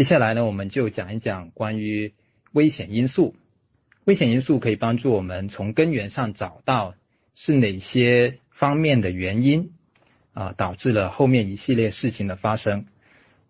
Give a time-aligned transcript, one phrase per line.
[0.00, 2.14] 接下来呢，我们就讲一讲关于
[2.52, 3.36] 危险因素。
[4.04, 6.94] 危险因素可以帮助我们从根源上找到
[7.34, 9.74] 是哪些方面的原因
[10.32, 12.86] 啊，导致了后面一系列事情的发生。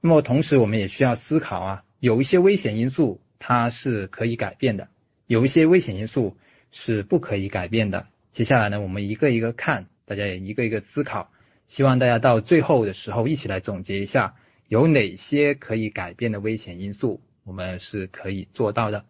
[0.01, 4.89] 那么同时，我们也需要思考啊，有一些危险因素它是可以改变的，
[5.29, 6.37] 有一些危险因素
[6.73, 8.09] 是不可以改变的。
[8.33, 11.31] 接下来呢，我们一个一个看，大家也一个一个思考。
[11.69, 14.35] 希望大家到最后的时候一起来总结一下，
[14.71, 19.05] 有哪些可以改变的危险因素，我们是可以做到的。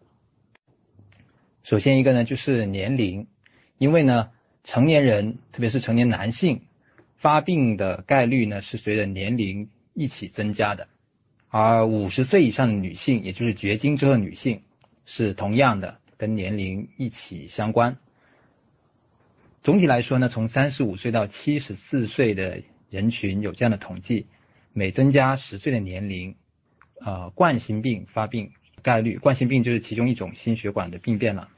[1.62, 3.26] 首先一个呢就是年龄，
[3.76, 4.30] 因为呢
[4.64, 6.62] 成年人，特别是成年男性
[7.16, 10.88] 发病的概率呢是随着年龄一起增加的，
[11.50, 14.62] 而五十岁以上的女性，也就是绝经之后女性，
[15.04, 17.98] 是同样的跟年龄一起相关。
[19.62, 24.24] 总体来说呢，从三十五岁到七十四岁的人群有这样的统计，
[24.72, 26.36] 每增加十岁的年龄，
[27.00, 28.52] 呃，冠心病发病
[28.82, 31.48] 概率，冠心病就是其中一种心血管的病变了，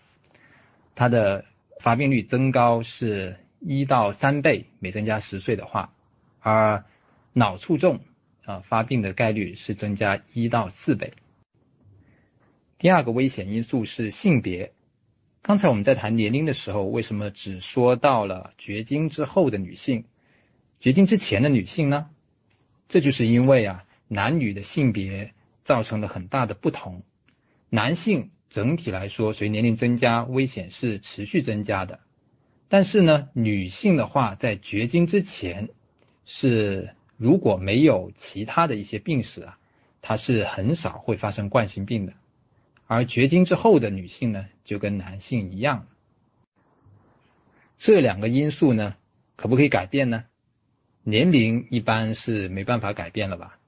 [0.94, 1.44] 它的
[1.80, 5.92] 发病率增高是一到三倍，每增加十岁的话，
[6.40, 6.84] 而
[7.32, 8.00] 脑卒中
[8.44, 11.12] 啊发病的概率是增加一到四倍。
[12.78, 14.72] 第二个危险因素是性别。
[15.42, 20.04] 刚才我们在谈年龄的时候，为什么只说到了绝经之后的女性？
[20.80, 22.10] 绝经之前的女性呢？
[22.92, 27.04] 这就是因为啊，男女的性别造成了很大的不同。
[27.70, 32.00] 男性整体来说，随年龄增加，危险是持续增加的。
[32.68, 35.70] 但是呢，女性的话，在绝经之前
[36.26, 39.58] 是如果没有其他的一些病史啊，
[40.02, 42.12] 她是很少会发生冠心病的。
[42.86, 45.86] 而绝经之后的女性呢，就跟男性一样，
[47.78, 48.96] 这两个因素呢，
[49.36, 50.24] 可不可以改变呢？
[51.04, 53.58] 年龄一般是没办法改变了吧？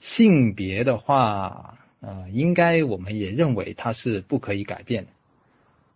[0.00, 5.06] 性别的话，呃，应该我们也认为它是不可以改变。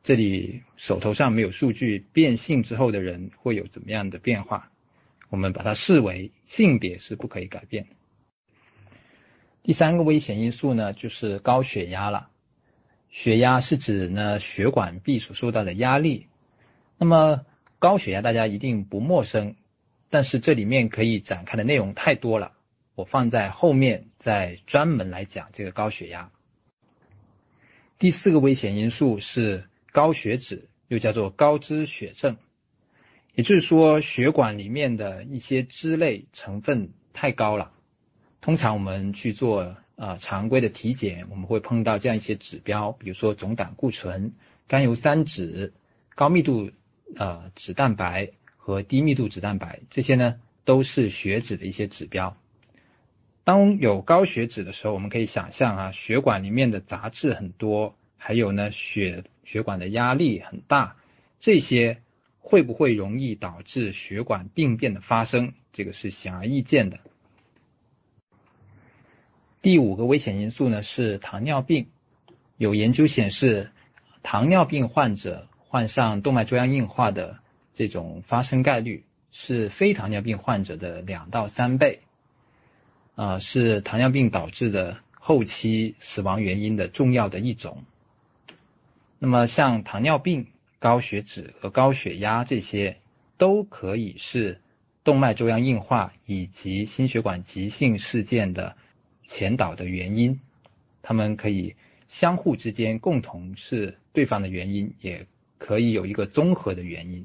[0.02, 4.70] 这里手头上没有数据，变性之后的人会有怎么样的变化？
[5.30, 7.86] 我们把它视为性别是不可以改变。
[9.62, 12.28] 第三个危险因素呢，就是高血压了。
[13.08, 16.26] 血压是指呢血管壁所受到的压力，
[16.98, 17.46] 那么
[17.78, 19.56] 高血压大家一定不陌生，
[20.10, 22.52] 但是这里面可以展开的内容太多了，
[22.94, 26.30] 我放在后面再专门来讲这个高血压。
[27.98, 32.36] 第四个危险因素是高血脂，又叫做高脂血症，
[33.34, 37.72] 也就是说血管里面的一些脂类成分太高了，
[38.40, 39.76] 通常我们去做。
[39.96, 44.32] 啊，常规的体检我们会碰到这样一些指标，比如说总胆固醇、
[44.66, 45.70] 甘油三酯、
[46.16, 46.72] 高密度
[47.14, 48.32] 呃脂蛋白
[48.66, 52.34] 和低密度脂蛋白，这些呢都是血脂的一些指标。
[53.44, 60.96] 当有高血脂的时候，我们可以想象啊，血管里面的杂质很多，还有呢血血管的压力很大，
[61.40, 61.98] 这些
[62.38, 65.52] 会不会容易导致血管病变的发生？
[65.74, 67.00] 这个是显而易见的。
[69.60, 71.88] 第五个危险因素呢是糖尿病。
[72.56, 73.72] 有研究显示，
[74.22, 77.40] 糖尿病患者患上动脉粥样硬化的
[77.74, 82.00] 这种发生概率是非糖尿病患者的两到三倍，
[83.14, 87.84] 啊，是糖尿病导致的后期死亡原因的重要的一种。
[89.18, 90.46] 那么，像糖尿病、
[90.78, 92.96] 高血脂和高血压这些，
[93.36, 94.60] 都可以是
[95.02, 98.76] 动脉粥样硬化以及心血管急性事件的。
[99.26, 100.38] 前导的原因，
[101.00, 101.76] 他们可以
[102.08, 107.24] 相互之间共同是对方的原因，也可以有一个综合的原因。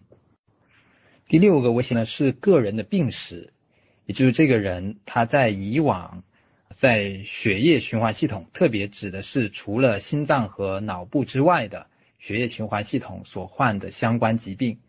[1.29, 3.53] 第六个危险呢是个人的病史，
[4.07, 6.23] 也就是这个人他在以往
[6.71, 11.85] 在血液循环系统，特别指的是除了心脏和脑部之外的
[12.17, 14.79] 血液循环系统所患的相关疾病。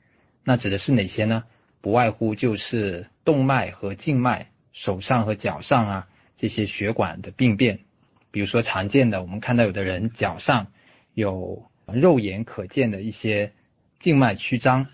[0.42, 1.44] 那指的是哪些呢？
[1.82, 6.08] 不外乎就是动脉和静脉，手上和脚上啊。
[6.36, 7.80] 这些血管的病变，
[8.30, 10.68] 比如说常见的，我们看到有的人脚上
[11.12, 13.52] 有肉眼可见的一些
[13.98, 14.86] 静脉曲张，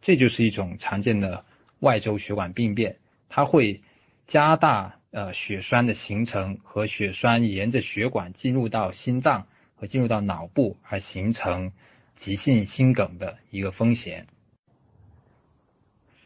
[0.00, 1.44] 这就是一种常见的
[1.78, 2.96] 外周血管病变，
[3.28, 3.82] 它会
[4.26, 11.72] 加大呃血栓的形成和血栓沿着血管进入到心脏和进入到脑部，而形成
[12.16, 14.26] 急性心梗的一个风险。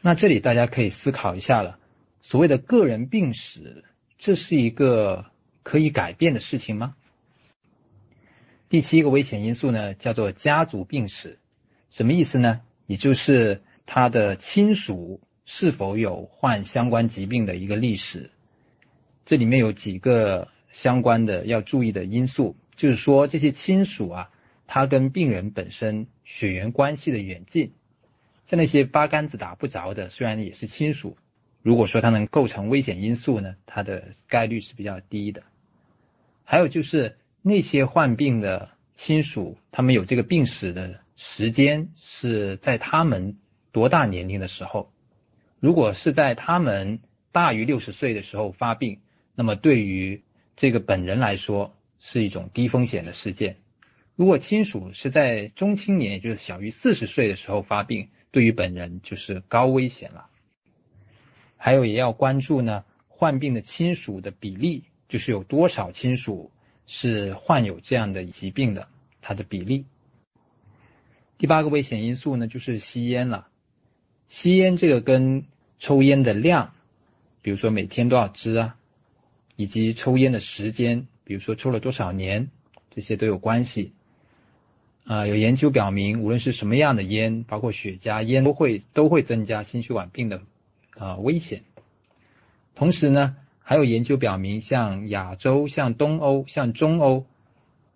[0.01, 1.79] 那这里大家可以思考一下了，
[2.21, 3.83] 所谓的个人病史。
[4.17, 5.25] 这是一个
[5.61, 6.95] 可以改变的事情吗？
[8.69, 11.37] 第七个危险因素呢，叫做家族病史，
[11.89, 12.61] 什么意思呢？
[12.87, 18.31] 也就是他的亲属是否有患相关疾病的一个历史。
[19.25, 24.29] 这里面有几个相关的要注意的因素，就是说这些亲属啊，
[24.67, 27.73] 他跟病人本身血缘关系的远近，
[28.45, 31.17] 像那些八竿子打不着的，虽然也是亲属，
[31.63, 35.43] 如果说他能构成危险因素呢，他的概率是比较低的。
[36.43, 43.37] 还有就是那些患病的亲属，他们有这个病史的时间是在他们
[43.71, 44.91] 多大年龄的时候？
[45.59, 46.99] 如果是在他们
[47.31, 48.99] 大于六十岁的时候发病，
[49.33, 50.23] 那么对于
[50.55, 53.57] 这个本人来说是一种低风险的事件。
[54.15, 60.27] 如果亲属是在中青年，也就是小于四十岁的时候发病，对于本人就是高危险了。
[61.57, 66.51] 还有也要关注呢，患病的亲属的比例，就是有多少亲属
[66.85, 68.87] 是患有这样的疾病的，
[69.21, 69.85] 它的比例。
[71.37, 73.47] 第八个危险因素呢，就是吸烟了。
[74.27, 75.45] 吸烟这个跟
[75.79, 76.73] 抽烟的量，
[77.41, 78.77] 比如说每天多少支啊？
[79.55, 82.49] 以及抽烟的时间，比如说抽了多少年，
[82.89, 83.93] 这些都有关系。
[85.05, 90.41] 啊，有研究表明，无论是什么样的烟，包括雪茄烟，都会都会增加心血管病的
[90.97, 91.63] 啊危险。
[92.73, 97.25] 同时呢，还有研究表明，像亚洲、像东欧、像中欧，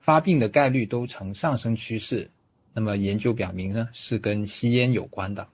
[0.01, 2.29] 发病的概率都呈上升趋势。
[2.73, 5.47] 那么研究表明呢，是跟吸烟有关的。